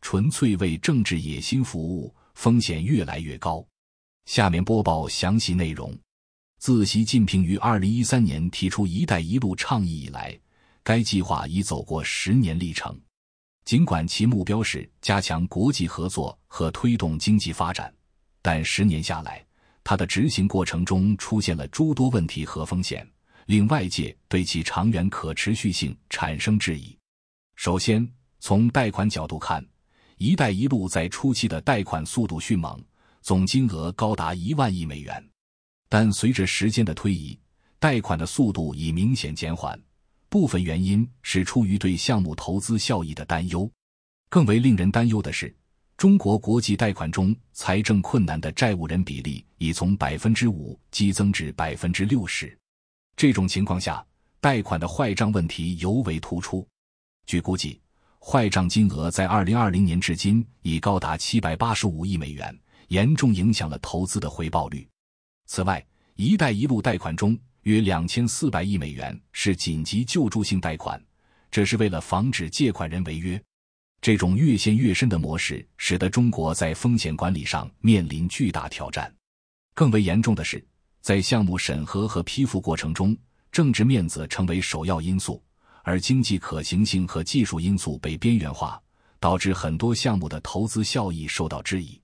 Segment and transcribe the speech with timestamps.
[0.00, 3.66] 纯粹为政治野心服务，风险越来越高。
[4.26, 5.96] 下面播报详细内容。
[6.58, 10.38] 自习近平于二零一三年提出“一带一路”倡议以来，
[10.82, 13.00] 该计划已走过十年历程。
[13.64, 17.94] 尽管其目标是加强国际合作和推动经济发展，
[18.42, 19.44] 但十年下来，
[19.84, 23.08] 它的执行过程中出现了诸多问题和风险，
[23.46, 26.96] 令外界对其长远可持续性产生质疑。
[27.56, 28.10] 首先，
[28.40, 29.64] 从贷款角度看
[30.18, 32.78] ，“一带一路”在初期的贷款速度迅猛，
[33.22, 35.24] 总金额高达一万亿美元。
[35.88, 37.38] 但随着时间的推移，
[37.78, 39.80] 贷款的速度已明显减缓。
[40.28, 43.70] 部分原因是出于对项目投资效益的担忧。
[44.28, 45.54] 更为令人担忧的是，
[45.96, 52.54] 中国国际贷款中财政困难的债务人比例已从百分之五激增至百分之六十。
[53.16, 54.04] 这种情况下，
[54.40, 56.66] 贷款的坏账问题尤为突出。
[57.24, 57.80] 据估计。
[58.20, 62.56] 坏账金额在二零二零年至今已高达七百八十五亿美元，
[62.88, 64.86] 严重影响了投资的回报率。
[65.46, 71.02] 此外，“一带一路”贷款中约两千四百亿美元是紧急救助性贷款，
[71.50, 73.40] 这是为了防止借款人违约。
[74.00, 79.12] 这种越陷越深的模式，使得中国在风险管理上面临巨大挑战。
[79.74, 80.62] 更为严重的是，
[81.00, 83.16] 在项目审核和批复过程中，
[83.50, 85.42] 政治面子成为首要因素。
[85.88, 88.78] 而经济可行性和技术因素被边缘化，
[89.18, 91.98] 导致很多项目的投资效益受到质疑。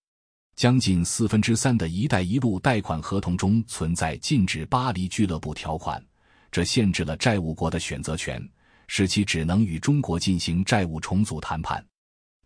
[0.56, 6.02] 将近四分之三的一带一路贷款合同中存在禁止巴黎俱乐部条款，
[6.50, 8.42] 这限制了债务国的选择权，
[8.88, 11.84] 使其只能与中国进行债务重组谈判。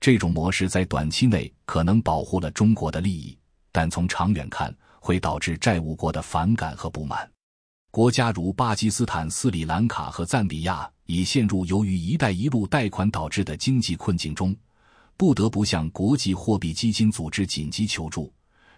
[0.00, 3.38] 这种模式在短期内可能保护了中国的利益，
[3.70, 7.30] 但从长远看会导致债务国的反感和不满。
[7.90, 14.54] 国家如巴基斯坦、斯里兰卡和赞比亚已陷入由于“一带一路”贷款导致的经济困境中，
[15.16, 18.30] 不得不向国际货币基金组织紧急求助。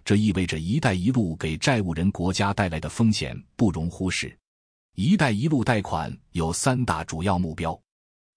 [0.04, 4.34] 这意味着“一带一路”给债务人国家带来的风险不容忽视。
[4.94, 7.78] “一带一路”贷款有三大主要目标：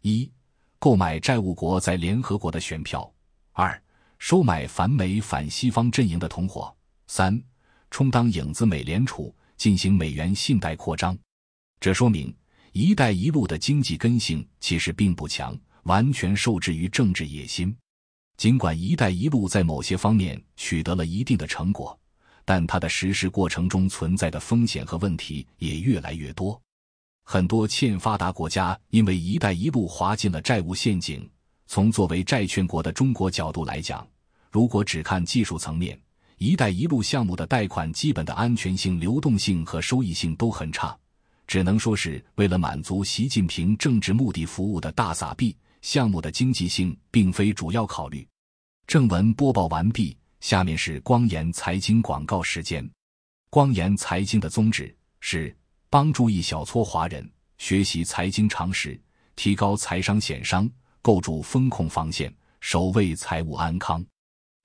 [0.01, 0.29] 一、
[0.79, 2.99] 购买债务国在联合国的选票；
[3.51, 3.79] 二、
[4.17, 6.75] 收买反美反西方阵营的同伙；
[7.05, 7.39] 三、
[7.91, 9.33] 充当影子美联储。
[9.63, 11.17] 进行美元信贷扩张，
[11.79, 12.35] 这说明
[12.73, 17.73] “一带一路”的经济根性其实并不强，完全受制于政治野心。
[18.35, 21.97] 尽管“一带一路”在某些方面取得了一定的成果，
[22.43, 26.61] 但它的实施过程中存在的风险和问题也越来越多。
[27.23, 31.25] 很多欠发达国家因为“一带一路”滑进了债务陷阱。
[31.67, 34.05] 从作为债券国的中国角度来讲，
[34.51, 35.97] 如果只看技术层面
[36.43, 40.93] ，“一带一路”项目的贷款基本的安全性、流动性和收益性都很差，
[41.47, 45.55] 只能说是为了满足习近平政治目的服务的大撒币。
[45.81, 48.27] 项目的经济性并非主要考虑。
[48.87, 52.89] 正文播报完毕，下面是光言财经广告时间。
[53.49, 55.55] 光言财经的宗旨是
[55.89, 58.99] 帮助一小撮华人学习财经常识，
[59.37, 60.69] 提高财商险商，
[61.01, 64.05] 构筑风控防线，守卫财务安康。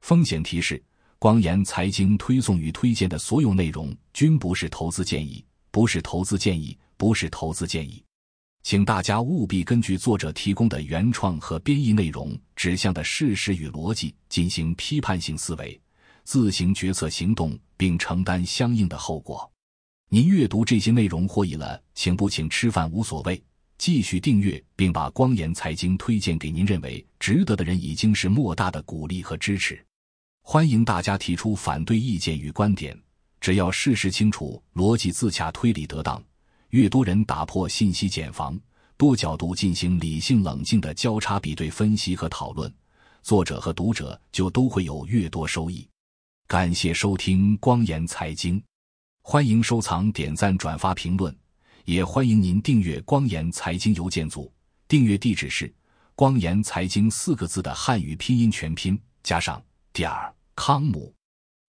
[0.00, 0.82] 风险提示。
[1.20, 8.00] 光言财经推送与推荐的所有内容均不是投资建议，不是投资建议，不是投资建议，
[8.62, 15.80] 请大家务必根据作者提供的原创和编译内容指向的事实与逻辑进行批判性思维，
[16.22, 19.50] 自行决策行动，并承担相应的后果。
[20.10, 23.42] 您阅读这些内容获益了，请不请吃饭无所谓，
[23.76, 29.84] 继续订阅并把光言财经推荐给您认为值得的人，已经是莫大的鼓励和支持。
[30.50, 32.98] 欢迎大家提出反对意见与观点，
[33.38, 36.24] 只要事实清楚、逻辑自洽、推理得当，
[36.70, 38.58] 越多人打破信息茧房，
[38.96, 42.74] 多角度进行理性冷静的交叉比对分析和讨论，
[43.22, 45.86] 作者和读者就都会有越多收益。
[46.46, 48.58] 感谢收听光言财经，
[49.20, 51.36] 欢迎收藏、点赞、转发、评论，
[51.84, 54.50] 也欢迎您订阅光言财经邮件组。
[54.88, 55.70] 订阅地址是
[56.16, 59.62] “光言财经”四个字的汉语拼音全拼加上
[59.92, 61.14] 点儿康姆。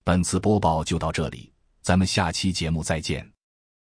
[0.03, 1.53] 本次播报就到这里，
[1.83, 3.31] 咱们下期节目再见。